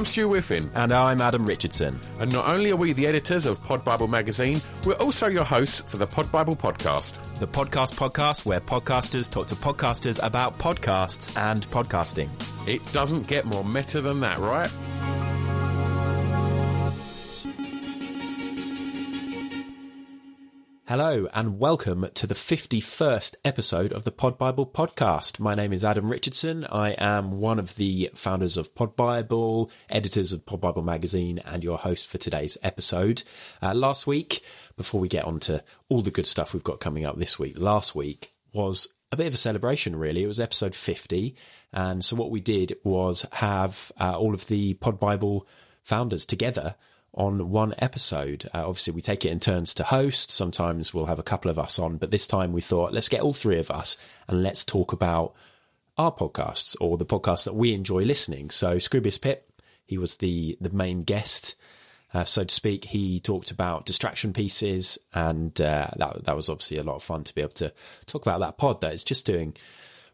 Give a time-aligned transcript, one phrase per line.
[0.00, 0.70] I'm Stu Whiffin.
[0.74, 2.00] And I'm Adam Richardson.
[2.20, 5.82] And not only are we the editors of Pod Bible magazine, we're also your hosts
[5.82, 7.22] for the Pod Bible podcast.
[7.34, 12.30] The podcast podcast where podcasters talk to podcasters about podcasts and podcasting.
[12.66, 14.70] It doesn't get more meta than that, right?
[20.90, 25.38] Hello and welcome to the 51st episode of the Pod Bible podcast.
[25.38, 26.64] My name is Adam Richardson.
[26.64, 31.62] I am one of the founders of Pod Bible, editors of Pod Bible magazine, and
[31.62, 33.22] your host for today's episode.
[33.62, 34.42] Uh, last week,
[34.76, 37.56] before we get on to all the good stuff we've got coming up this week,
[37.56, 40.24] last week was a bit of a celebration, really.
[40.24, 41.36] It was episode 50.
[41.72, 45.46] And so what we did was have uh, all of the Pod Bible
[45.84, 46.74] founders together
[47.14, 48.48] on one episode.
[48.54, 50.30] Uh, obviously, we take it in turns to host.
[50.30, 53.20] Sometimes we'll have a couple of us on, but this time we thought, let's get
[53.20, 53.96] all three of us
[54.28, 55.34] and let's talk about
[55.98, 58.50] our podcasts or the podcasts that we enjoy listening.
[58.50, 59.50] So, Scroobius Pip,
[59.84, 61.56] he was the the main guest.
[62.12, 66.78] Uh, so to speak, he talked about distraction pieces, and uh, that that was obviously
[66.78, 67.72] a lot of fun to be able to
[68.06, 69.54] talk about that pod that is just doing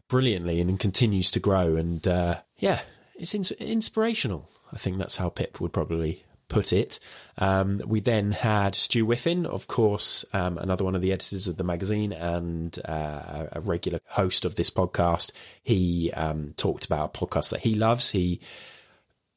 [0.07, 1.75] brilliantly and continues to grow.
[1.75, 2.81] And uh, yeah,
[3.15, 4.49] it's ins- inspirational.
[4.71, 6.99] I think that's how Pip would probably put it.
[7.37, 11.57] Um, we then had Stu Whiffin, of course, um, another one of the editors of
[11.57, 15.31] the magazine and uh, a regular host of this podcast.
[15.63, 18.11] He um, talked about podcasts that he loves.
[18.11, 18.39] He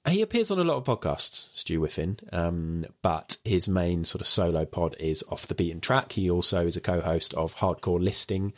[0.08, 4.28] he appears on a lot of podcasts, Stu Whiffin, um, but his main sort of
[4.28, 6.12] solo pod is Off the Beaten Track.
[6.12, 8.54] He also is a co-host of Hardcore Listing.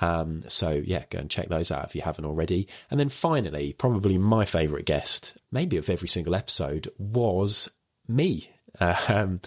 [0.00, 2.68] Um, so yeah, go and check those out if you haven't already.
[2.90, 7.70] And then finally, probably my favourite guest, maybe of every single episode, was
[8.08, 8.50] me.
[8.80, 9.40] Um,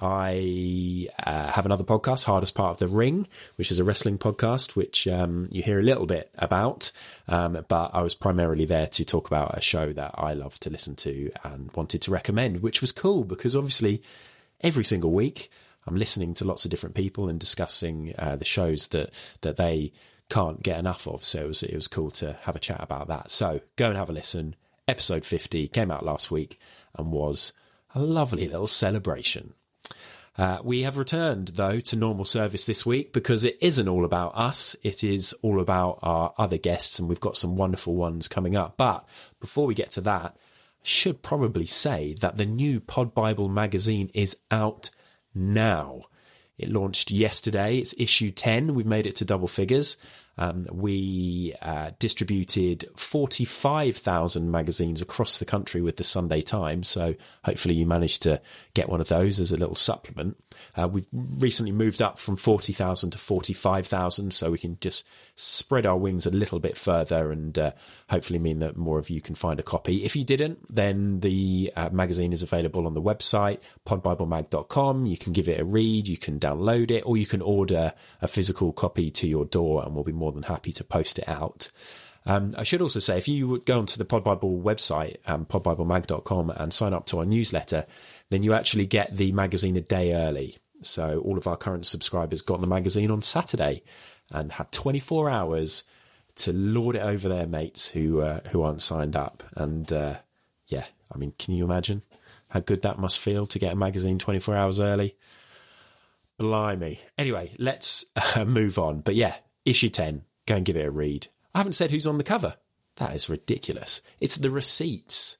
[0.00, 4.76] I uh, have another podcast, Hardest Part of the Ring, which is a wrestling podcast,
[4.76, 6.92] which um, you hear a little bit about.
[7.26, 10.70] Um, but I was primarily there to talk about a show that I love to
[10.70, 14.02] listen to and wanted to recommend, which was cool because obviously
[14.60, 15.50] every single week
[15.86, 19.92] I'm listening to lots of different people and discussing uh, the shows that that they
[20.28, 21.24] can't get enough of.
[21.24, 23.30] So it was it was cool to have a chat about that.
[23.30, 24.54] So go and have a listen.
[24.86, 26.58] Episode 50 came out last week
[26.96, 27.52] and was
[27.94, 29.54] a lovely little celebration.
[30.36, 34.32] Uh, we have returned, though, to normal service this week because it isn't all about
[34.36, 34.76] us.
[34.84, 38.76] It is all about our other guests, and we've got some wonderful ones coming up.
[38.76, 39.04] But
[39.40, 44.10] before we get to that, I should probably say that the new Pod Bible magazine
[44.14, 44.90] is out
[45.34, 46.02] now.
[46.56, 47.78] It launched yesterday.
[47.78, 48.74] It's issue 10.
[48.74, 49.96] We've made it to double figures.
[50.38, 56.88] Um, we uh, distributed 45,000 magazines across the country with the Sunday Times.
[56.88, 58.40] So hopefully you managed to
[58.74, 60.36] get one of those as a little supplement.
[60.76, 65.04] Uh, we've recently moved up from 40,000 to 45,000, so we can just
[65.40, 67.70] spread our wings a little bit further and uh,
[68.10, 70.04] hopefully mean that more of you can find a copy.
[70.04, 75.06] If you didn't, then the uh, magazine is available on the website, podbiblemag.com.
[75.06, 78.26] You can give it a read, you can download it, or you can order a
[78.26, 81.70] physical copy to your door, and we'll be more than happy to post it out.
[82.26, 85.46] Um, I should also say, if you would go onto the Pod Bible website, um,
[85.46, 87.86] podbiblemag.com, and sign up to our newsletter,
[88.30, 90.58] then you actually get the magazine a day early.
[90.82, 93.82] So all of our current subscribers got the magazine on Saturday
[94.30, 95.84] and had 24 hours
[96.36, 99.42] to lord it over their mates who uh, who aren't signed up.
[99.56, 100.16] And uh,
[100.68, 102.02] yeah, I mean, can you imagine
[102.50, 105.16] how good that must feel to get a magazine 24 hours early?
[106.38, 107.00] Blimey.
[107.16, 108.06] Anyway, let's
[108.36, 109.00] uh, move on.
[109.00, 111.26] But yeah, issue 10, go and give it a read.
[111.54, 112.56] I haven't said who's on the cover.
[112.96, 114.02] That is ridiculous.
[114.20, 115.38] It's the receipts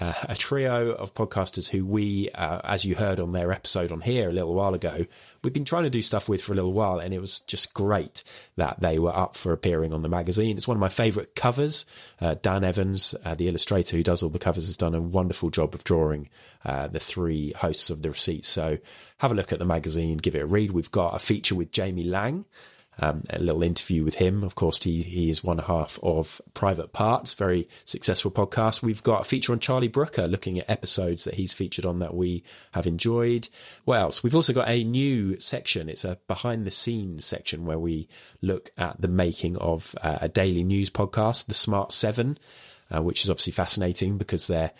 [0.00, 4.00] uh, a trio of podcasters who we, uh, as you heard on their episode on
[4.00, 5.06] here a little while ago,
[5.42, 7.72] we've been trying to do stuff with for a little while, and it was just
[7.72, 8.22] great
[8.56, 10.56] that they were up for appearing on the magazine.
[10.56, 11.86] It's one of my favourite covers.
[12.20, 15.50] Uh, Dan Evans, uh, the illustrator who does all the covers, has done a wonderful
[15.50, 16.28] job of drawing
[16.64, 18.44] uh, the three hosts of the receipt.
[18.44, 18.78] So
[19.18, 20.72] have a look at the magazine, give it a read.
[20.72, 22.44] We've got a feature with Jamie Laing
[23.00, 24.42] um, a little interview with him.
[24.42, 28.82] Of course, he, he is one half of Private Parts, very successful podcast.
[28.82, 32.14] We've got a feature on Charlie Brooker looking at episodes that he's featured on that
[32.14, 32.42] we
[32.72, 33.48] have enjoyed.
[33.84, 34.22] What else?
[34.22, 35.88] We've also got a new section.
[35.88, 38.08] It's a behind the scenes section where we
[38.42, 42.38] look at the making of uh, a daily news podcast, The Smart Seven,
[42.94, 44.72] uh, which is obviously fascinating because they're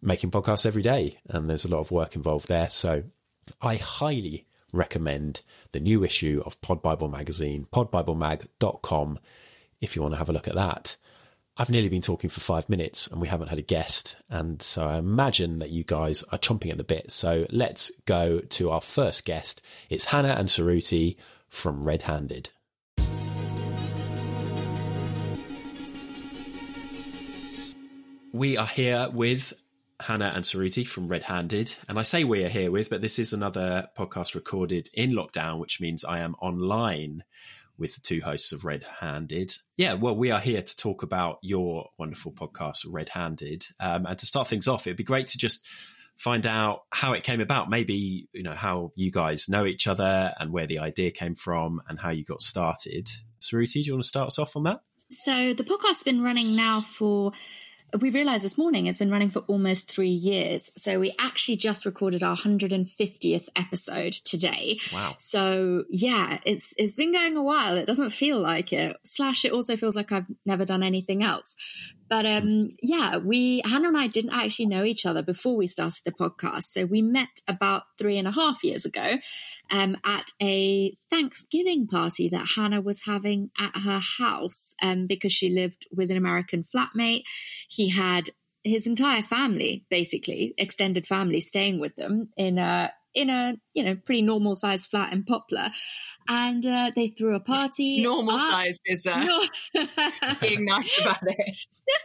[0.00, 2.70] making podcasts every day and there's a lot of work involved there.
[2.70, 3.04] So
[3.60, 5.42] I highly recommend
[5.72, 9.18] the new issue of Pod Bible magazine, podbiblemag.com,
[9.80, 10.96] if you want to have a look at that.
[11.56, 14.16] I've nearly been talking for five minutes and we haven't had a guest.
[14.28, 17.12] And so I imagine that you guys are chomping at the bit.
[17.12, 19.62] So let's go to our first guest.
[19.88, 21.16] It's Hannah and Suruthi
[21.48, 22.50] from Red Handed.
[28.32, 29.52] We are here with
[30.00, 31.76] Hannah and Suruthi from Red Handed.
[31.88, 35.58] And I say we are here with, but this is another podcast recorded in lockdown,
[35.58, 37.24] which means I am online
[37.78, 39.52] with the two hosts of Red Handed.
[39.76, 43.66] Yeah, well, we are here to talk about your wonderful podcast, Red Handed.
[43.80, 45.66] Um, and to start things off, it'd be great to just
[46.16, 47.70] find out how it came about.
[47.70, 51.80] Maybe, you know, how you guys know each other and where the idea came from
[51.88, 53.08] and how you got started.
[53.40, 54.80] Suruthi, do you want to start us off on that?
[55.10, 57.32] So the podcast's been running now for
[58.00, 60.70] we realized this morning it's been running for almost three years.
[60.76, 64.78] So we actually just recorded our 150th episode today.
[64.92, 65.16] Wow.
[65.18, 67.76] So yeah, it's it's been going a while.
[67.76, 68.96] It doesn't feel like it.
[69.04, 71.54] Slash, it also feels like I've never done anything else.
[72.08, 76.02] But um, yeah, we Hannah and I didn't actually know each other before we started
[76.04, 76.64] the podcast.
[76.64, 79.18] So we met about three and a half years ago
[79.70, 85.48] um, at a Thanksgiving party that Hannah was having at her house um, because she
[85.48, 87.22] lived with an American flatmate.
[87.68, 88.30] He had
[88.64, 93.94] his entire family, basically extended family, staying with them in a in a you know
[93.94, 95.70] pretty normal sized flat in Poplar,
[96.28, 98.00] and uh, they threw a party.
[98.02, 99.86] Normal uh, size is uh, no-
[100.40, 101.58] being nice about it.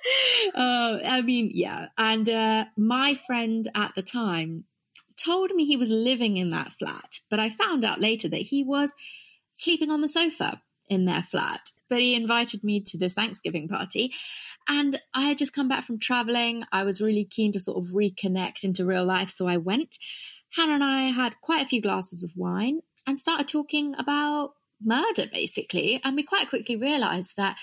[0.55, 4.65] uh, I mean, yeah, and uh, my friend at the time
[5.17, 8.63] told me he was living in that flat, but I found out later that he
[8.63, 8.93] was
[9.53, 11.71] sleeping on the sofa in their flat.
[11.89, 14.13] But he invited me to this Thanksgiving party.
[14.67, 16.63] And I had just come back from traveling.
[16.71, 19.29] I was really keen to sort of reconnect into real life.
[19.29, 19.97] So I went.
[20.55, 24.53] Hannah and I had quite a few glasses of wine and started talking about
[24.83, 26.01] murder, basically.
[26.03, 27.57] And we quite quickly realized that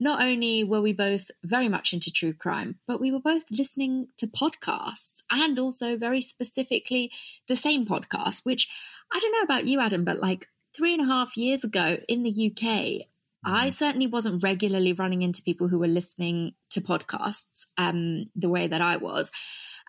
[0.00, 4.08] not only were we both very much into true crime, but we were both listening
[4.18, 7.10] to podcasts and also very specifically
[7.48, 8.68] the same podcast, which
[9.12, 12.22] I don't know about you, Adam, but like three and a half years ago in
[12.22, 13.08] the UK,
[13.44, 13.70] I mm-hmm.
[13.70, 18.80] certainly wasn't regularly running into people who were listening to podcasts um, the way that
[18.80, 19.32] I was.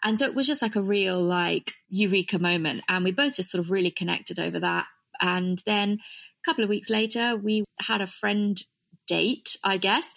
[0.04, 2.84] And so it was just like a real like eureka moment.
[2.88, 4.86] And we both just sort of really connected over that.
[5.22, 8.62] And then a couple of weeks later, we had a friend
[9.08, 10.14] date, I guess.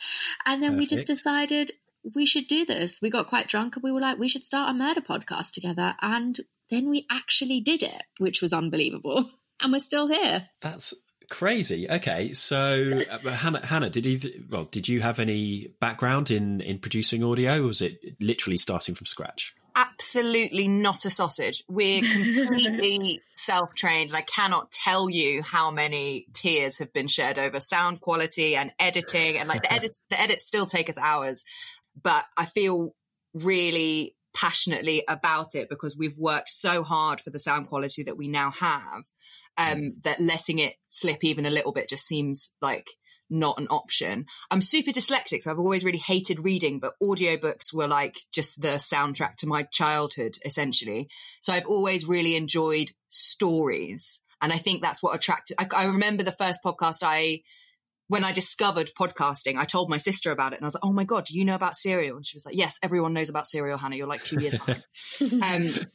[0.46, 0.90] And then Perfect.
[0.90, 1.73] we just decided
[2.14, 3.00] we should do this.
[3.00, 5.94] We got quite drunk and we were like, we should start a murder podcast together.
[6.00, 6.40] And
[6.70, 9.31] then we actually did it, which was unbelievable.
[9.61, 10.49] And we're still here.
[10.61, 10.93] That's
[11.31, 11.88] crazy.
[11.88, 14.64] Okay, so uh, Hannah, Hannah, did you well?
[14.64, 17.62] Did you have any background in in producing audio?
[17.62, 19.55] Or was it literally starting from scratch?
[19.74, 21.62] Absolutely not a sausage.
[21.69, 27.38] We're completely self trained, and I cannot tell you how many tears have been shed
[27.38, 29.38] over sound quality and editing.
[29.38, 31.44] And like the edits, the edits still take us hours,
[32.00, 32.94] but I feel
[33.34, 38.28] really passionately about it because we've worked so hard for the sound quality that we
[38.28, 39.04] now have
[39.58, 42.88] um, that letting it slip even a little bit just seems like
[43.32, 44.26] not an option.
[44.50, 48.75] I'm super dyslexic, so I've always really hated reading, but audiobooks were like just the
[48.75, 51.08] soundtrack to my childhood, essentially.
[51.40, 54.20] So I've always really enjoyed stories.
[54.40, 55.56] And I think that's what attracted.
[55.58, 57.43] I, I remember the first podcast I
[58.08, 60.93] when I discovered podcasting, I told my sister about it and I was like, oh
[60.93, 62.17] my God, do you know about Serial?
[62.17, 63.96] And she was like, yes, everyone knows about Serial, Hannah.
[63.96, 64.85] You're like two years behind.
[65.43, 65.87] um,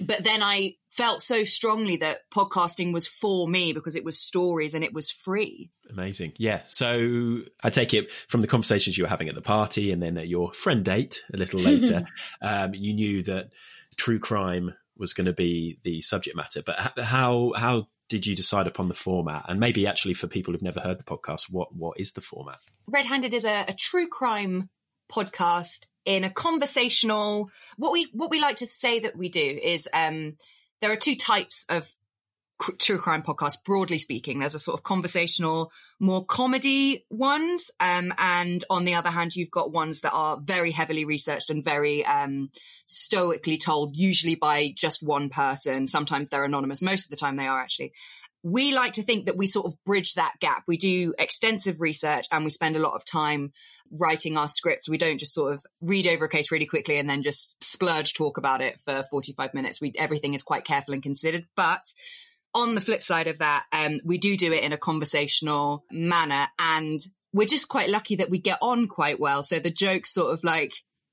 [0.00, 4.74] but then I felt so strongly that podcasting was for me because it was stories
[4.74, 5.70] and it was free.
[5.88, 6.32] Amazing.
[6.36, 6.62] Yeah.
[6.64, 10.18] So I take it from the conversations you were having at the party and then
[10.18, 12.06] at your friend date a little later,
[12.42, 13.52] um, you knew that
[13.96, 16.62] true crime was going to be the subject matter.
[16.64, 19.44] But how, how did you decide upon the format?
[19.48, 22.58] And maybe actually for people who've never heard the podcast, what, what is the format?
[22.88, 24.68] Red Handed is a, a true crime
[25.10, 29.86] podcast in a conversational what we what we like to say that we do is
[29.92, 30.34] um
[30.80, 31.90] there are two types of
[32.78, 34.38] true crime podcasts broadly speaking.
[34.38, 39.50] There's a sort of conversational more comedy ones um, and on the other hand you've
[39.50, 42.50] got ones that are very heavily researched and very um,
[42.86, 45.86] stoically told usually by just one person.
[45.86, 46.82] Sometimes they're anonymous.
[46.82, 47.92] Most of the time they are actually
[48.42, 50.64] we like to think that we sort of bridge that gap.
[50.66, 53.52] We do extensive research and we spend a lot of time
[53.90, 54.88] writing our scripts.
[54.88, 58.14] We don't just sort of read over a case really quickly and then just splurge
[58.14, 59.80] talk about it for 45 minutes.
[59.80, 61.46] We, everything is quite careful and considered.
[61.54, 61.92] But
[62.54, 66.48] on the flip side of that, um, we do do it in a conversational manner
[66.58, 67.00] and
[67.32, 69.42] we're just quite lucky that we get on quite well.
[69.42, 70.72] So the jokes sort of like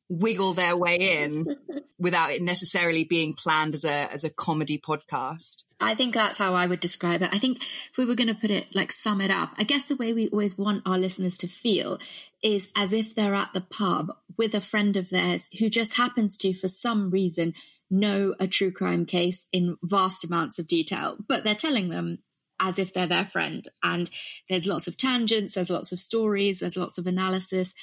[0.09, 1.55] wiggle their way in
[1.99, 5.63] without it necessarily being planned as a as a comedy podcast.
[5.79, 7.29] I think that's how I would describe it.
[7.31, 9.85] I think if we were going to put it like sum it up, I guess
[9.85, 11.99] the way we always want our listeners to feel
[12.41, 16.35] is as if they're at the pub with a friend of theirs who just happens
[16.37, 17.53] to, for some reason,
[17.91, 22.19] know a true crime case in vast amounts of detail, but they're telling them
[22.59, 23.67] as if they're their friend.
[23.83, 24.09] And
[24.49, 27.73] there's lots of tangents, there's lots of stories, there's lots of analysis.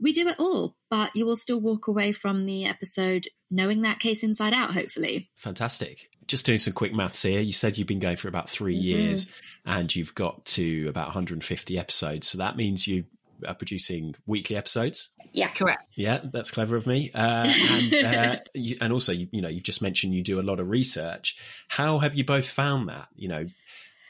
[0.00, 4.00] We do it all, but you will still walk away from the episode knowing that
[4.00, 5.30] case inside out, hopefully.
[5.36, 6.08] Fantastic.
[6.26, 7.40] Just doing some quick maths here.
[7.40, 8.82] You said you've been going for about 3 mm-hmm.
[8.82, 9.30] years
[9.66, 12.28] and you've got to about 150 episodes.
[12.28, 13.04] So that means you
[13.46, 15.10] are producing weekly episodes.
[15.32, 15.84] Yeah, correct.
[15.96, 17.10] Yeah, that's clever of me.
[17.14, 20.42] Uh, and, uh, you, and also, you, you know, you've just mentioned you do a
[20.42, 21.36] lot of research.
[21.68, 23.08] How have you both found that?
[23.14, 23.46] You know,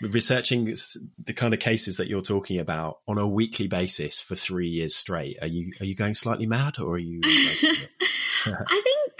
[0.00, 0.75] researching
[1.19, 4.95] the kind of cases that you're talking about on a weekly basis for three years
[4.95, 5.38] straight.
[5.40, 7.21] Are you are you going slightly mad, or are you?
[8.47, 9.11] I think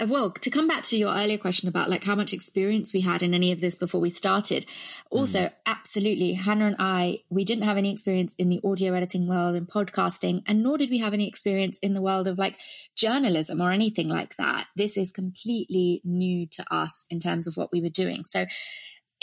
[0.00, 3.22] well, to come back to your earlier question about like how much experience we had
[3.22, 4.66] in any of this before we started,
[5.10, 5.52] also mm.
[5.66, 9.68] absolutely, Hannah and I, we didn't have any experience in the audio editing world and
[9.68, 12.56] podcasting, and nor did we have any experience in the world of like
[12.96, 14.66] journalism or anything like that.
[14.74, 18.24] This is completely new to us in terms of what we were doing.
[18.24, 18.46] So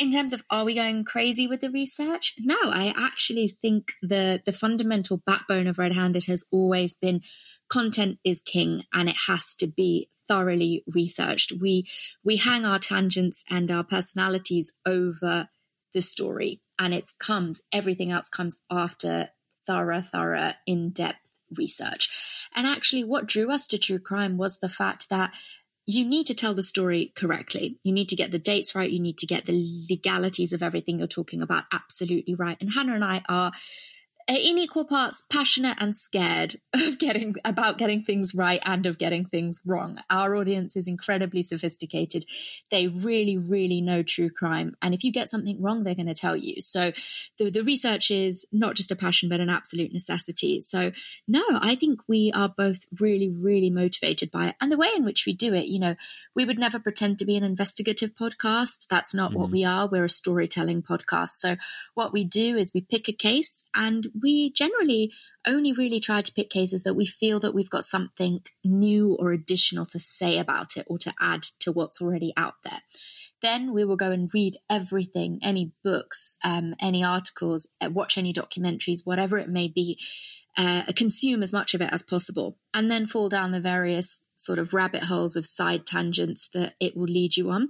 [0.02, 2.34] in terms of are we going crazy with the research?
[2.40, 7.22] No, I actually think the the fundamental backbone of Red Handed has always been
[7.70, 11.54] content is king and it has to be thoroughly researched.
[11.62, 11.88] We
[12.24, 15.50] we hang our tangents and our personalities over
[15.94, 19.30] the story, and it comes everything else comes after
[19.68, 21.20] thorough, thorough, in depth
[21.56, 22.48] research.
[22.56, 25.32] And actually, what drew us to true crime was the fact that
[25.86, 27.80] you need to tell the story correctly.
[27.84, 28.90] You need to get the dates right.
[28.90, 32.58] You need to get the legalities of everything you're talking about absolutely right.
[32.62, 33.52] And Hannah and I are
[34.38, 39.26] in equal parts passionate and scared of getting about getting things right and of getting
[39.26, 40.00] things wrong.
[40.10, 42.26] Our audience is incredibly sophisticated.
[42.70, 44.76] They really, really know true crime.
[44.82, 46.62] And if you get something wrong, they're going to tell you.
[46.62, 46.92] So
[47.38, 50.62] the, the research is not just a passion, but an absolute necessity.
[50.62, 50.92] So
[51.28, 54.56] no, I think we are both really, really motivated by it.
[54.62, 55.96] And the way in which we do it, you know,
[56.36, 58.88] we would never pretend to be an investigative podcast.
[58.90, 59.88] That's not mm what we are.
[59.88, 61.30] We're a storytelling podcast.
[61.30, 61.56] So
[61.96, 65.12] what we do is we pick a case and we generally
[65.46, 69.32] only really try to pick cases that we feel that we've got something new or
[69.32, 72.82] additional to say about it or to add to what's already out there.
[73.42, 78.34] Then we will go and read everything, any books, um, any articles, uh, watch any
[78.34, 80.00] documentaries, whatever it may be,
[80.58, 84.60] uh, consume as much of it as possible, and then fall down the various sort
[84.60, 87.70] of rabbit holes of side tangents that it will lead you on.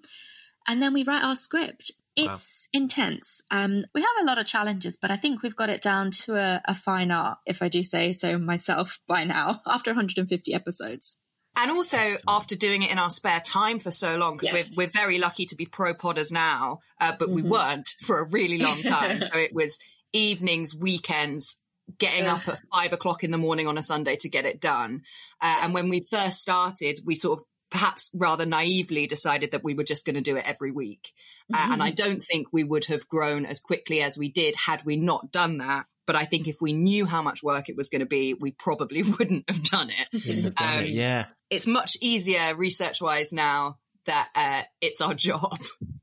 [0.67, 1.91] And then we write our script.
[2.15, 2.82] It's wow.
[2.82, 3.41] intense.
[3.51, 6.36] Um, we have a lot of challenges, but I think we've got it down to
[6.36, 11.18] a, a fine art, if I do say so myself by now, after 150 episodes.
[11.56, 14.72] And also after doing it in our spare time for so long, because yes.
[14.75, 17.36] we're, we're very lucky to be pro podders now, uh, but mm-hmm.
[17.36, 19.22] we weren't for a really long time.
[19.22, 19.77] so it was
[20.13, 21.58] evenings, weekends,
[21.98, 22.38] getting Ugh.
[22.38, 25.01] up at five o'clock in the morning on a Sunday to get it done.
[25.41, 29.73] Uh, and when we first started, we sort of perhaps rather naively decided that we
[29.73, 31.13] were just going to do it every week.
[31.51, 31.71] Mm-hmm.
[31.71, 34.85] Uh, and I don't think we would have grown as quickly as we did had
[34.85, 35.85] we not done that.
[36.05, 38.51] But I think if we knew how much work it was going to be, we
[38.51, 40.53] probably wouldn't have done it.
[40.59, 41.27] um, it yeah.
[41.49, 45.57] It's much easier research wise now that uh, it's our job.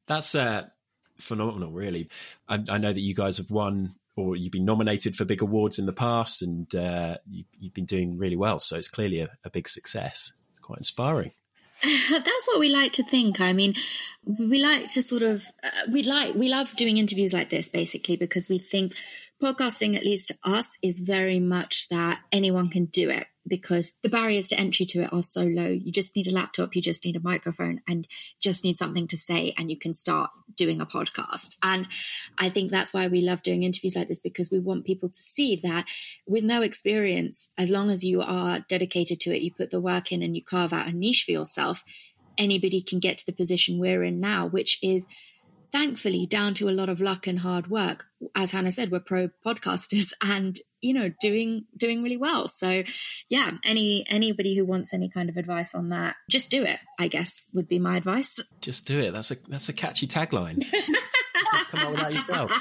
[0.06, 0.66] That's uh,
[1.18, 2.08] phenomenal, really.
[2.48, 5.78] I, I, know that you guys have won or you've been nominated for big awards
[5.78, 8.60] in the past and uh, you, have been doing really well.
[8.60, 10.32] So it's clearly a, a big success.
[10.52, 11.32] It's quite inspiring.
[12.10, 13.40] That's what we like to think.
[13.40, 13.74] I mean,
[14.24, 18.16] we like to sort of uh, we like we love doing interviews like this basically
[18.16, 18.94] because we think
[19.42, 24.08] podcasting, at least to us, is very much that anyone can do it because the
[24.08, 25.66] barriers to entry to it are so low.
[25.66, 28.06] You just need a laptop, you just need a microphone, and
[28.40, 31.56] just need something to say, and you can start doing a podcast.
[31.62, 31.86] And
[32.38, 35.22] I think that's why we love doing interviews like this because we want people to
[35.22, 35.86] see that
[36.26, 40.12] with no experience, as long as you are dedicated to it, you put the work
[40.12, 41.84] in and you carve out a niche for yourself,
[42.36, 45.06] anybody can get to the position we're in now, which is
[45.72, 48.06] thankfully down to a lot of luck and hard work.
[48.34, 52.48] As hannah said we're pro podcasters and you know doing doing really well.
[52.48, 52.82] So
[53.28, 57.08] yeah any anybody who wants any kind of advice on that just do it i
[57.08, 58.38] guess would be my advice.
[58.60, 59.12] Just do it.
[59.12, 60.64] That's a that's a catchy tagline.
[61.52, 62.52] Just come up with that yourself.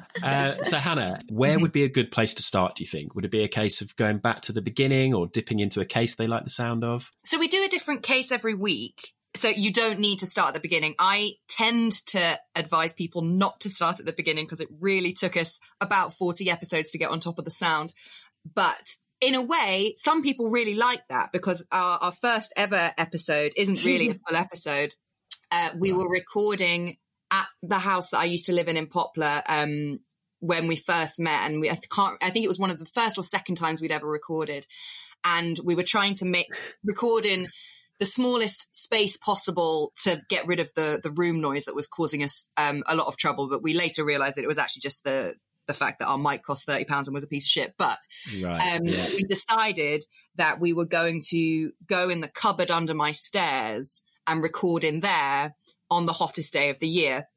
[0.20, 3.14] Uh, so hannah where would be a good place to start do you think?
[3.14, 5.84] Would it be a case of going back to the beginning or dipping into a
[5.84, 7.12] case they like the sound of?
[7.24, 10.54] So we do a different case every week so you don't need to start at
[10.54, 10.94] the beginning.
[10.98, 15.36] I tend to advise people not to start at the beginning because it really took
[15.36, 17.92] us about 40 episodes to get on top of the sound.
[18.54, 23.52] But in a way, some people really like that because our, our first ever episode
[23.56, 24.94] isn't really a full episode.
[25.50, 26.96] Uh, we were recording
[27.30, 30.00] at the house that I used to live in in Poplar um,
[30.40, 32.84] when we first met, and we I can't I think it was one of the
[32.84, 34.66] first or second times we'd ever recorded,
[35.24, 36.48] and we were trying to make
[36.84, 37.48] recording
[37.98, 42.22] the smallest space possible to get rid of the the room noise that was causing
[42.22, 43.48] us um, a lot of trouble.
[43.48, 45.34] But we later realised that it was actually just the
[45.66, 47.74] the fact that our mic cost thirty pounds and was a piece of shit.
[47.78, 47.98] But
[48.42, 48.76] Right.
[48.76, 49.06] um, yeah.
[49.16, 50.04] we decided
[50.36, 55.00] that we were going to go in the cupboard under my stairs and record in
[55.00, 55.54] there
[55.90, 57.28] on the hottest day of the year.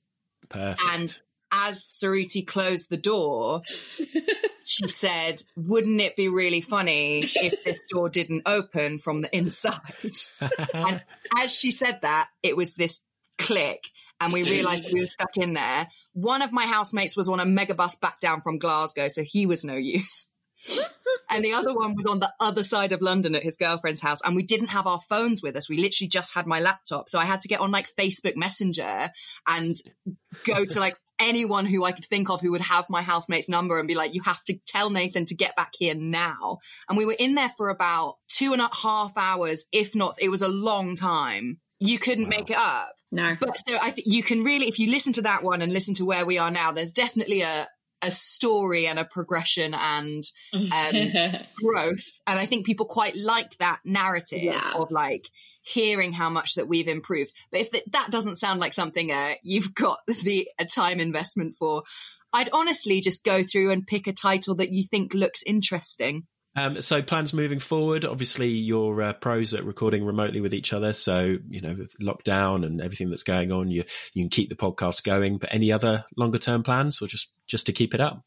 [0.49, 0.81] Perfect.
[0.93, 3.61] And as Suruthi closed the door,
[4.65, 9.81] she said, Wouldn't it be really funny if this door didn't open from the inside?
[10.73, 11.03] and
[11.37, 13.01] as she said that, it was this
[13.37, 13.89] click,
[14.19, 15.87] and we realized we were stuck in there.
[16.13, 19.65] One of my housemates was on a megabus back down from Glasgow, so he was
[19.65, 20.27] no use.
[21.29, 24.21] and the other one was on the other side of London at his girlfriend's house,
[24.23, 25.69] and we didn't have our phones with us.
[25.69, 29.09] We literally just had my laptop, so I had to get on like Facebook Messenger
[29.47, 29.75] and
[30.45, 33.79] go to like anyone who I could think of who would have my housemate's number
[33.79, 36.57] and be like, "You have to tell Nathan to get back here now."
[36.89, 40.29] And we were in there for about two and a half hours, if not, it
[40.29, 41.59] was a long time.
[41.79, 42.29] You couldn't Wow.
[42.37, 42.93] make it up.
[43.11, 43.35] No.
[43.39, 45.93] But so I think you can really, if you listen to that one and listen
[45.95, 47.67] to where we are now, there's definitely a
[48.03, 50.23] a story and a progression and
[50.53, 51.11] um,
[51.55, 52.19] growth.
[52.25, 54.71] And I think people quite like that narrative Yeah.
[54.73, 55.29] of like
[55.61, 57.31] hearing how much that we've improved.
[57.51, 61.55] But if that that doesn't sound like something uh, you've got the a time investment
[61.55, 61.83] for,
[62.33, 66.27] I'd honestly just go through and pick a title that you think looks interesting.
[66.53, 68.03] Um, so plans moving forward.
[68.03, 70.93] Obviously, you're uh, pros at recording remotely with each other.
[70.93, 74.55] So you know, with lockdown and everything that's going on, you you can keep the
[74.55, 75.37] podcast going.
[75.37, 78.25] But any other longer term plans, or just just to keep it up?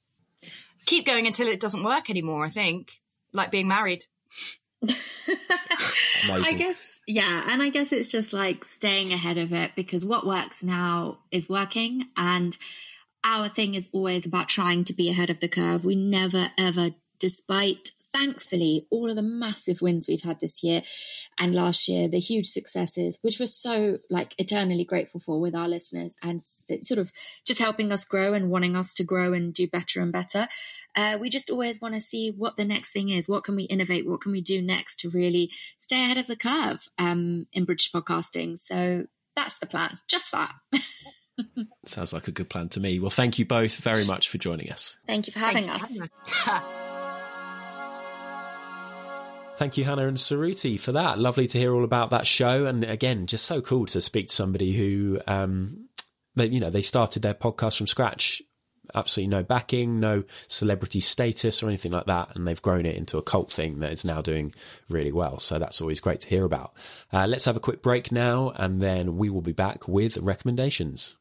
[0.86, 2.44] Keep going until it doesn't work anymore.
[2.44, 2.92] I think,
[3.32, 4.06] like being married.
[6.26, 7.44] I guess, yeah.
[7.48, 11.48] And I guess it's just like staying ahead of it because what works now is
[11.48, 12.06] working.
[12.16, 12.56] And
[13.24, 15.84] our thing is always about trying to be ahead of the curve.
[15.84, 20.82] We never, ever, despite thankfully all of the massive wins we've had this year
[21.38, 25.68] and last year, the huge successes, which we're so like eternally grateful for with our
[25.68, 27.10] listeners and sort of
[27.44, 30.46] just helping us grow and wanting us to grow and do better and better.
[30.96, 33.28] Uh, we just always want to see what the next thing is.
[33.28, 34.06] What can we innovate?
[34.06, 37.90] What can we do next to really stay ahead of the curve um, in British
[37.90, 38.58] podcasting?
[38.58, 39.04] So
[39.34, 39.98] that's the plan.
[40.08, 40.54] Just that.
[41.86, 43.00] Sounds like a good plan to me.
[43.00, 44.96] Well, thank you both very much for joining us.
[45.06, 45.90] Thank you for having Thank us.
[45.90, 46.80] you for having us.
[49.56, 51.20] Thank you, Hannah and Suruthi, for that.
[51.20, 54.34] Lovely to hear all about that show, and again, just so cool to speak to
[54.34, 55.88] somebody who, um,
[56.34, 58.42] they, you know, they started their podcast from scratch,
[58.94, 63.18] absolutely no backing, no celebrity status or anything like that, and they've grown it into
[63.18, 64.54] a cult thing that is now doing
[64.88, 65.38] really well.
[65.38, 66.72] So that's always great to hear about.
[67.12, 71.16] Uh, let's have a quick break now, and then we will be back with recommendations.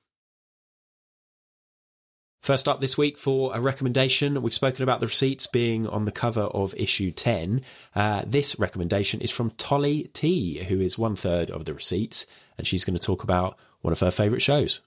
[2.44, 6.12] First up this week for a recommendation, we've spoken about the receipts being on the
[6.12, 7.62] cover of issue 10.
[7.96, 12.68] Uh, this recommendation is from Tolly T, who is one third of the receipts, and
[12.68, 14.82] she's going to talk about one of her favourite shows.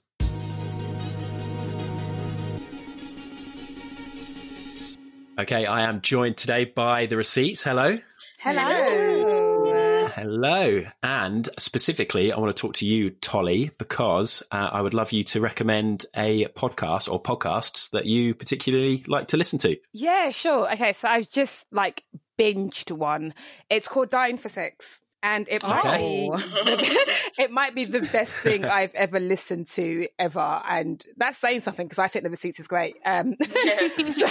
[5.39, 7.63] Okay, I am joined today by the receipts.
[7.63, 7.99] Hello.
[8.39, 10.07] Hello.
[10.07, 10.81] Hello.
[11.03, 15.23] And specifically, I want to talk to you, Tolly, because uh, I would love you
[15.25, 19.77] to recommend a podcast or podcasts that you particularly like to listen to.
[19.93, 20.73] Yeah, sure.
[20.73, 22.03] Okay, so I've just like
[22.39, 23.35] binged one.
[23.69, 25.01] It's called Dying for Sex.
[25.23, 25.97] And it might Okay.
[25.97, 31.39] be the, it might be the best thing I've ever listened to ever, and that's
[31.39, 32.95] saying something because I think the receipts is great.
[33.03, 33.35] Um,
[34.11, 34.27] so,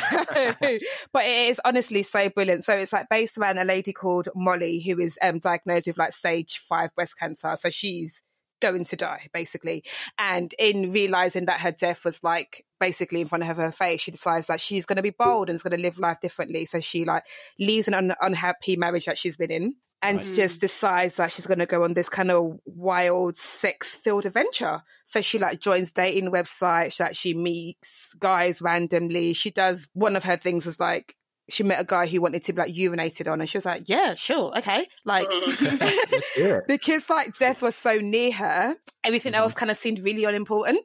[1.13, 2.65] but it is honestly so brilliant.
[2.65, 6.13] So it's like based around a lady called Molly who is um, diagnosed with like
[6.13, 7.55] stage five breast cancer.
[7.59, 8.23] So she's
[8.63, 9.85] going to die basically,
[10.19, 14.13] and in realizing that her death was like basically in front of her face, she
[14.13, 16.65] decides that she's going to be bold and is going to live life differently.
[16.65, 17.25] So she like
[17.59, 19.75] leaves an un- unhappy marriage that she's been in
[20.07, 20.27] and Right.
[20.37, 24.83] just decides that she's going to go on this kind of wild sex filled adventure.
[25.07, 29.33] So she like joins dating websites that she meets guys randomly.
[29.33, 31.17] She does one of her things was like
[31.49, 33.89] she met a guy who wanted to be like urinated on and she was like,
[33.89, 34.57] yeah, sure.
[34.59, 34.87] Okay.
[35.05, 35.81] Like, mm.
[36.11, 36.65] Let's do it.
[36.67, 39.43] because like death was so near her, everything mm-hmm.
[39.43, 40.81] else kind of seemed really unimportant.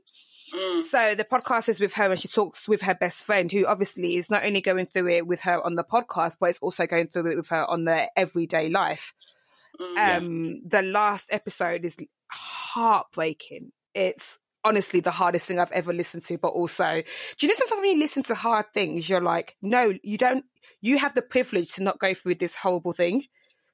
[0.89, 4.15] So the podcast is with her and she talks with her best friend who obviously
[4.15, 7.07] is not only going through it with her on the podcast, but it's also going
[7.07, 9.13] through it with her on their everyday life.
[9.97, 11.95] Um, the last episode is
[12.29, 13.71] heartbreaking.
[13.93, 17.01] It's honestly the hardest thing I've ever listened to, but also,
[17.37, 20.45] do you know sometimes when you listen to hard things, you're like, no, you don't,
[20.81, 23.23] you have the privilege to not go through this horrible thing.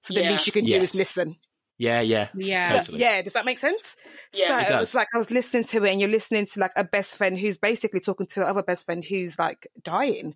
[0.02, 0.30] So the Yeah.
[0.32, 1.36] least you can do is listen.
[1.78, 2.30] Yeah, yeah.
[2.36, 2.78] Yeah.
[2.80, 3.00] Totally.
[3.00, 3.96] yeah, does that make sense?
[4.34, 4.80] Yeah, so it it, does.
[4.80, 7.38] was like I was listening to it, and you're listening to like a best friend
[7.38, 10.36] who's basically talking to her other best friend who's like dying.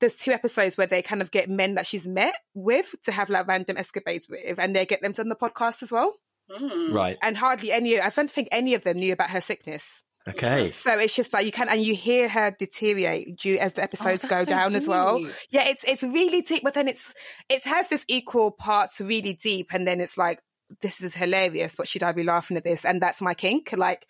[0.00, 3.28] There's two episodes where they kind of get men that she's met with to have
[3.28, 6.14] like random escapades with, and they get them on the podcast as well.
[6.50, 6.92] Mm.
[6.92, 7.16] Right.
[7.22, 8.00] and hardly any.
[8.00, 10.02] I don't think any of them knew about her sickness.
[10.28, 10.70] Okay.
[10.70, 14.24] So it's just like you can, and you hear her deteriorate due as the episodes
[14.24, 15.20] Oh, go so down as well.
[15.50, 17.14] Yeah, it's it's really deep, but then it's
[17.48, 20.40] it has this equal parts really deep, and then it's like
[20.80, 22.84] this is hilarious, but should I be laughing at this?
[22.84, 24.06] And that's my kink, like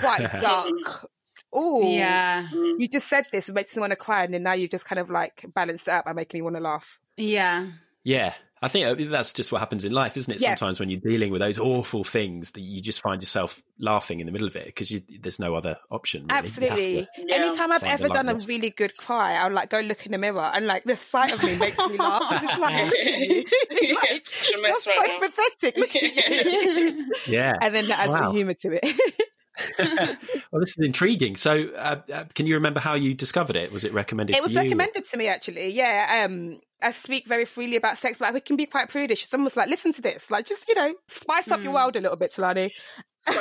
[0.00, 1.08] quite dark.
[1.52, 2.48] Oh, Yeah.
[2.52, 4.84] You just said this, it makes me want to cry, and then now you've just
[4.84, 6.98] kind of like balanced it up by making me want to laugh.
[7.16, 7.68] Yeah.
[8.08, 8.32] Yeah.
[8.60, 10.40] I think uh, that's just what happens in life, isn't it?
[10.42, 10.48] Yeah.
[10.56, 14.26] Sometimes when you're dealing with those awful things, that you just find yourself laughing in
[14.26, 16.22] the middle of it because there's no other option.
[16.26, 16.38] really.
[16.38, 16.94] Absolutely.
[17.02, 17.34] to- Yeah.
[17.36, 20.18] Anytime I've ever the done a really good cry, I'll like go look in the
[20.18, 22.22] mirror and like the sight of me makes me laugh.
[22.24, 22.98] I'm just like, look at
[23.94, 25.18] like, It's such a you're mess so right now.
[25.28, 25.76] pathetic.
[25.76, 27.12] Look at you.
[27.28, 27.52] Yeah.
[27.62, 28.32] and then that adds Wow.
[28.32, 29.00] the humour to it.
[29.78, 31.36] well, this is intriguing.
[31.36, 33.72] So, uh, uh, can you remember how you discovered it?
[33.72, 34.58] Was it recommended it to was you?
[34.60, 35.72] recommended to me actually.
[35.72, 36.24] Yeah.
[36.26, 39.28] Um, I speak very freely about sex, but I can be quite prudish.
[39.28, 42.00] Someone was like, "Listen to this, like just you know, spice up your world a
[42.00, 42.70] little bit, Talani."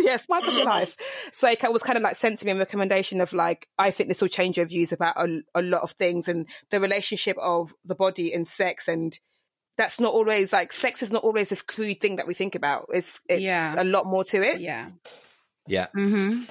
[0.00, 0.96] yeah, spice up your life.
[1.32, 4.08] So it was kind of like sent to me a recommendation of like, I think
[4.08, 7.72] this will change your views about a, a lot of things and the relationship of
[7.84, 9.18] the body and sex and.
[9.76, 12.86] That's not always like sex is not always this crude thing that we think about.
[12.92, 13.76] It's it's Yeah.
[13.78, 14.58] a lot more to it.
[14.60, 14.88] Yeah.
[15.68, 15.86] Yeah.
[15.96, 16.44] Mm-hmm.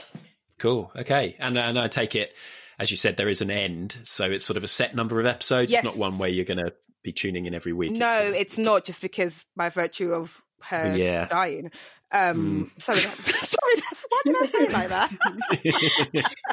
[0.60, 0.92] Cool.
[0.96, 1.36] Okay.
[1.40, 2.34] And and I take it,
[2.80, 5.26] as you said, there is an end, so it's sort of a set number of
[5.26, 5.72] episodes.
[5.72, 5.84] Yes.
[5.84, 7.92] It's not one where you're going to be tuning in every week.
[7.92, 11.28] No, uh, it's not just because by virtue of her Yeah.
[11.28, 11.72] dying.
[12.12, 16.28] Um, sorry, that, sorry, that's, why did I say it like that?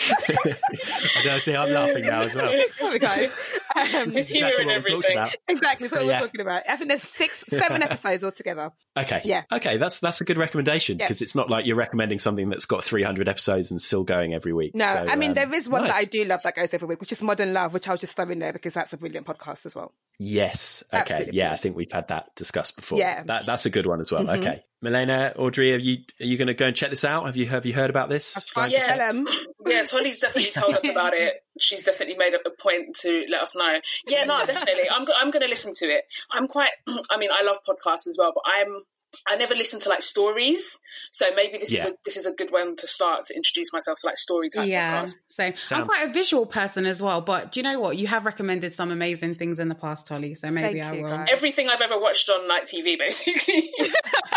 [0.00, 1.54] I don't see.
[1.56, 2.52] I'm laughing now as well.
[2.78, 3.30] sorry, guys.
[3.76, 5.40] Um, It's humour exactly and what we're talking everything.
[5.48, 6.20] exactly, that's what Yeah.
[6.20, 6.62] we're talking about.
[6.68, 8.70] I think there's six, seven episodes altogether.
[8.98, 9.20] Okay.
[9.24, 9.42] Yeah.
[9.52, 9.76] Okay.
[9.76, 11.04] That's that's a good recommendation Yeah.
[11.06, 14.52] because it's not like you're recommending something that's got 300 episodes and still going every
[14.52, 14.74] week.
[14.74, 16.88] No, So, I mean um, there is one that I do love that goes every
[16.88, 19.26] week, which is Modern Love, which I'll just throw in there because that's a brilliant
[19.26, 19.92] podcast as well.
[20.18, 20.82] Yes.
[20.92, 20.98] Okay.
[21.00, 21.36] Absolutely.
[21.36, 22.98] Yeah, I think we've had that discussed before.
[22.98, 23.22] Yeah.
[23.24, 24.24] That that's a good one as well.
[24.24, 24.38] Mhm.
[24.38, 24.64] Okay.
[24.80, 27.26] Milena, Audrey, are you are you going to go and check this out?
[27.26, 28.36] Have you have you heard about this?
[28.36, 29.10] I've Yeah.
[29.10, 29.26] to.
[29.66, 31.34] Yeah, Tolly's definitely told us about it.
[31.58, 33.80] She's definitely made a, a point to let us know.
[34.06, 34.88] Yeah, no, definitely.
[34.90, 36.04] I'm I'm going to listen to it.
[36.30, 36.70] I'm quite.
[37.10, 38.82] I mean, I love podcasts as well, but I'm.
[39.26, 40.78] I never listen to like stories,
[41.12, 43.98] so maybe this is a this is a good one to start to introduce myself
[44.00, 45.02] to like story type Yeah.
[45.02, 45.14] podcasts.
[45.28, 47.96] So I'm quite a visual person as well, but do you know what?
[47.98, 50.34] You have recommended some amazing things in the past, Tolly.
[50.34, 51.10] So maybe Thank I will.
[51.16, 51.28] guys.
[51.30, 53.70] Everything I've ever watched on like TV, basically.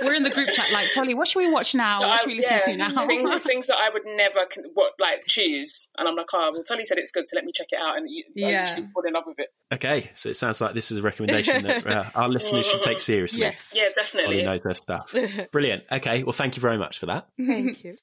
[0.00, 2.00] We're in the group chat like, Tolly, what should we watch now?
[2.00, 3.06] What should we listen yeah, to now?
[3.06, 4.40] things, things that I would never
[4.74, 7.52] what, like choose, and I'm like, oh, well, Tolly said it's good to let me
[7.54, 8.74] check it out, and you, I Yeah.
[8.92, 9.48] fall in love with it.
[9.72, 10.10] Okay.
[10.14, 13.40] So it sounds like this is a recommendation that uh, our listeners should take seriously.
[13.40, 13.70] Yes.
[13.74, 14.42] Yeah, Tolly definitely.
[14.42, 15.14] knows her stuff.
[15.52, 15.84] Brilliant.
[15.92, 16.22] Okay.
[16.22, 17.28] Well, thank you very much for that.
[17.36, 17.94] Thank you.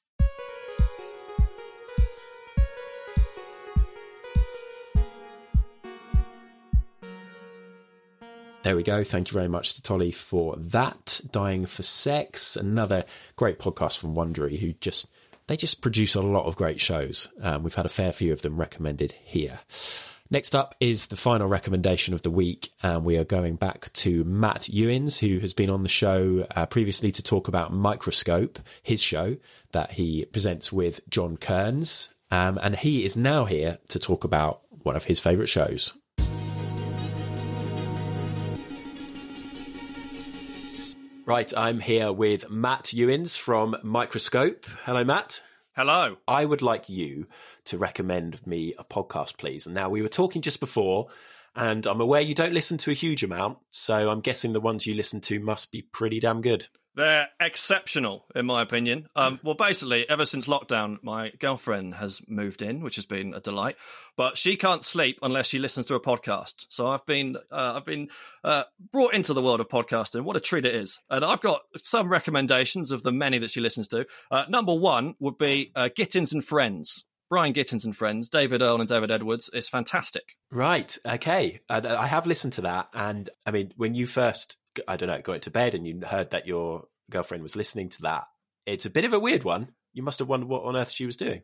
[8.62, 9.04] There we go.
[9.04, 11.20] Thank you very much to Tolly for that.
[11.30, 13.04] Dying for Sex, another
[13.36, 15.08] great podcast from Wondery, who just
[15.46, 17.28] they just produce a lot of great shows.
[17.40, 19.60] Um, we've had a fair few of them recommended here.
[20.28, 24.24] Next up is the final recommendation of the week, and we are going back to
[24.24, 29.00] Matt Ewins, who has been on the show uh, previously to talk about Microscope, his
[29.00, 29.36] show
[29.70, 34.62] that he presents with John Kearns, um, and he is now here to talk about
[34.82, 35.96] one of his favourite shows.
[41.24, 44.66] Right, I'm here with Matt Ewins from Microscope.
[44.84, 45.40] Hello, Matt.
[45.76, 46.16] Hello.
[46.26, 47.26] I would like you
[47.66, 49.66] to recommend me a podcast, please.
[49.66, 51.08] And now we were talking just before,
[51.54, 54.86] and I'm aware you don't listen to a huge amount, so I'm guessing the ones
[54.86, 56.66] you listen to must be pretty damn good.
[56.96, 59.08] They're exceptional, in my opinion.
[59.14, 63.40] Um, well, basically, ever since lockdown, my girlfriend has moved in, which has been a
[63.40, 63.76] delight.
[64.16, 66.66] But she can't sleep unless she listens to a podcast.
[66.70, 68.08] So I've been, uh, I've been
[68.42, 70.22] uh, brought into the world of podcasting.
[70.22, 70.98] What a treat it is!
[71.10, 74.06] And I've got some recommendations of the many that she listens to.
[74.30, 77.04] Uh, number one would be uh, Gittins and Friends.
[77.28, 79.50] Brian Gittins and Friends, David Earl and David Edwards.
[79.52, 80.36] It's fantastic.
[80.50, 80.96] Right.
[81.06, 81.60] Okay.
[81.68, 85.20] Uh, I have listened to that, and I mean, when you first, I don't know,
[85.20, 88.24] got to bed and you heard that your girlfriend was listening to that,
[88.66, 89.68] it's a bit of a weird one.
[89.92, 91.42] You must have wondered what on earth she was doing.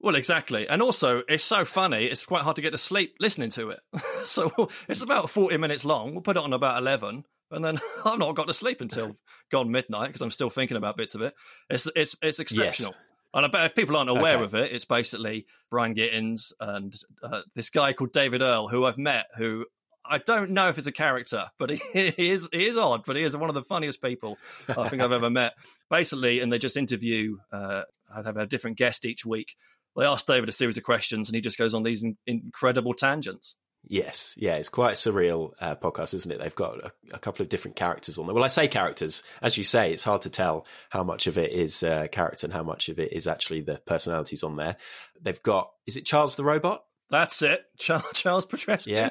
[0.00, 0.68] Well, exactly.
[0.68, 3.80] And also, it's so funny, it's quite hard to get to sleep listening to it.
[4.24, 6.12] so it's about 40 minutes long.
[6.12, 7.24] We'll put it on about 11.
[7.50, 9.16] And then I've not got to sleep until
[9.50, 11.34] gone midnight because I'm still thinking about bits of it.
[11.70, 12.94] It's it's it's exceptional.
[13.34, 14.44] And I bet if people aren't aware Okay.
[14.44, 18.96] of it, it's basically Brian Gittins and uh, this guy called David Earl, who I've
[18.96, 19.66] met, who
[20.06, 23.16] I don't know if it's a character, but he, he is he is odd, but
[23.16, 25.54] he is one of the funniest people I think I've ever met.
[25.90, 27.82] Basically, and they just interview, uh,
[28.14, 29.56] I have a different guest each week.
[29.96, 32.94] They ask David a series of questions, and he just goes on these in- incredible
[32.94, 33.56] tangents.
[33.86, 36.38] Yes, yeah, it's quite a surreal uh, podcast, isn't it?
[36.38, 38.34] They've got a, a, couple of different characters on there.
[38.34, 41.52] Well, I say characters, as you say, it's hard to tell how much of it
[41.52, 44.76] is uh, character and how much of it is actually the personalities on there.
[45.20, 46.82] They've got, is it Charles the Robot?
[47.10, 48.86] That's it, Charles, Charles Petrescu.
[48.86, 49.10] Yeah,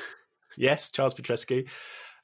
[0.56, 1.68] yes, Charles Petrescu.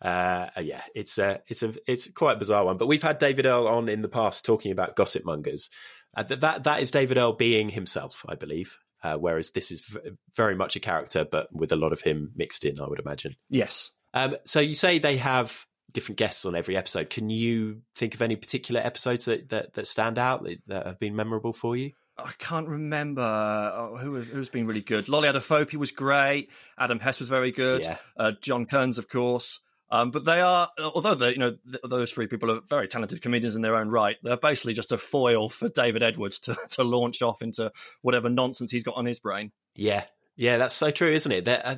[0.01, 2.79] Uh, yeah, it's a, uh, it's a, it's quite a bizarre one.
[2.79, 5.69] But we've had David Earl on in the past talking about gossip mongers.
[6.17, 8.79] Uh, that that is David Earl being himself, I believe.
[9.03, 12.33] Uh, whereas this is v- very much a character, but with a lot of him
[12.37, 13.35] mixed in, I would imagine.
[13.49, 13.91] Yes.
[14.15, 17.11] Um, so you say they have different guests on every episode.
[17.11, 20.99] Can you think of any particular episodes that, that, that stand out that, that, have
[20.99, 21.93] been memorable for you?
[22.17, 25.09] I can't remember oh, who who's been really good.
[25.09, 26.51] Lolly Adefope was great.
[26.79, 27.85] Adam Hess was very good.
[27.85, 27.97] Yeah.
[28.17, 29.61] Uh, John Kearns, of course.
[29.93, 33.57] Um, but they are, although they, you know, those three people are very talented comedians
[33.57, 34.17] in their own right.
[34.23, 38.71] They're basically just a foil for David Edwards to, to launch off into whatever nonsense
[38.71, 39.53] he's got on his brain.
[39.77, 40.05] Yeah,
[40.43, 41.45] yeah, that's so true, isn't it?
[41.45, 41.77] That, uh,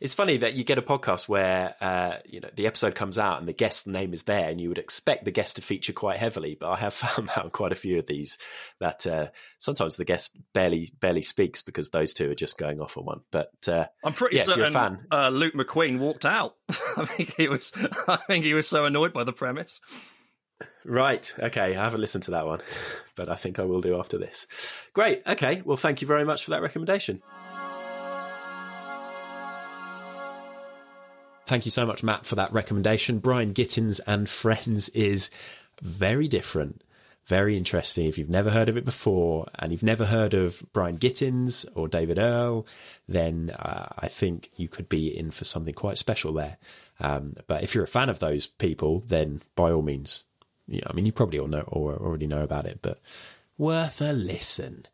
[0.00, 3.38] it's funny that you get a podcast where uh, you know the episode comes out
[3.38, 6.16] and the guest name is there, and you would expect the guest to feature quite
[6.16, 6.56] heavily.
[6.58, 8.38] But I have found out quite a few of these
[8.80, 9.26] that uh,
[9.58, 13.20] sometimes the guest barely barely speaks because those two are just going off on one.
[13.30, 16.54] But uh, I'm pretty yeah, certain fan, uh, Luke McQueen walked out.
[16.96, 17.74] I think he was.
[18.08, 19.82] I think he was so annoyed by the premise.
[20.82, 21.30] Right.
[21.38, 21.76] Okay.
[21.76, 22.62] I haven't listened to that one,
[23.16, 24.46] but I think I will do after this.
[24.94, 25.22] Great.
[25.26, 25.60] Okay.
[25.62, 27.22] Well, thank you very much for that recommendation.
[31.48, 33.20] Thank you so much, Matt, for that recommendation.
[33.20, 35.30] Brian Gittins and Friends is
[35.80, 36.84] very different,
[37.24, 38.04] very interesting.
[38.04, 41.88] If you've never heard of it before and you've never heard of Brian Gittins or
[41.88, 42.66] David Earl,
[43.08, 46.58] then uh, I think you could be in for something quite special there.
[47.00, 50.24] Um, but if you're a fan of those people, then by all means,
[50.66, 53.00] yeah, I mean, you probably all know or already know about it, but
[53.58, 54.86] worth a listen.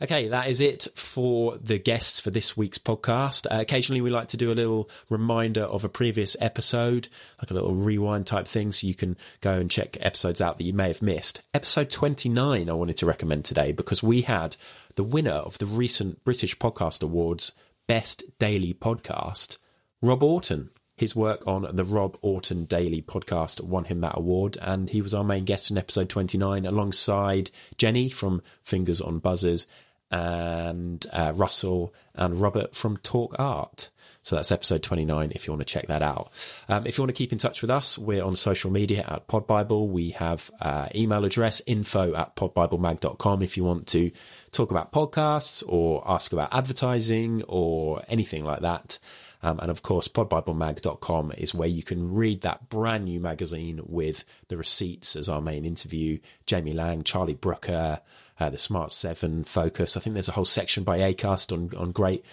[0.00, 3.46] Okay, that is it for the guests for this week's podcast.
[3.50, 7.08] Uh, occasionally, we like to do a little reminder of a previous episode,
[7.40, 10.64] like a little rewind type thing, so you can go and check episodes out that
[10.64, 11.42] you may have missed.
[11.52, 14.56] Episode 29, I wanted to recommend today because we had
[14.94, 17.52] the winner of the recent British Podcast Awards
[17.88, 19.58] Best Daily Podcast,
[20.00, 24.90] Rob Auton his work on the Rob Auton Daily podcast won him that award, and
[24.90, 29.66] he was our main guest in episode 29 alongside Jenny from Fingers on Buzzers
[30.10, 33.90] and uh, Russell and Robert from Talk Art.
[34.22, 36.30] So that's episode 29 if you want to check that out.
[36.68, 39.26] Um, if you want to keep in touch with us, we're on social media at
[39.26, 39.88] PodBible.
[39.88, 44.10] We have uh, email address info at podbiblemag.com if you want to
[44.50, 48.98] talk about podcasts or ask about advertising or anything like that.
[49.42, 54.24] Um, and of course, podbiblemag.com is where you can read that brand new magazine with
[54.48, 56.18] the receipts as our main interview.
[56.44, 58.00] Jamie Laing, Charlie Brooker,
[58.40, 59.96] uh, the Smart Seven focus.
[59.96, 62.24] I think there's a whole section by Acast on on great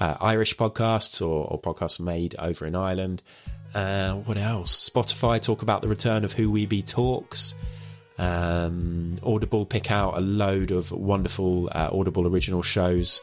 [0.00, 3.22] uh, Irish podcasts or, or, podcasts made over in Ireland.
[3.74, 4.88] Uh, what else?
[4.88, 7.54] Spotify talk about the return of Who We Be Talks.
[8.16, 13.20] Um, Audible pick out a load of wonderful uh, Audible original shows,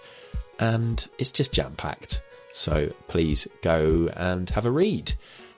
[0.60, 2.22] and it's just jam packed.
[2.56, 5.12] So please go and have a read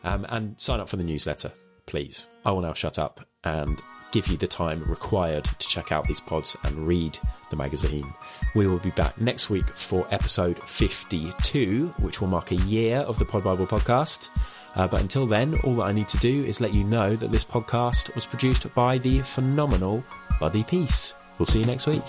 [0.04, 1.52] um, and sign up for the newsletter,
[1.86, 2.28] please.
[2.44, 3.80] I will now shut up and
[4.12, 7.20] give you the time required to check out these pods and read
[7.52, 8.12] the magazine.
[8.56, 13.20] We will be back next week for episode 52, which will mark a year of
[13.20, 14.32] the Pod Bible podcast.
[14.76, 17.32] Uh, but until then, all that I need to do is let you know that
[17.32, 20.04] this podcast was produced by the phenomenal
[20.40, 21.14] Buddy Peace.
[21.38, 22.04] We'll see you next week.